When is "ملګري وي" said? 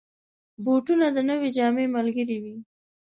1.95-2.55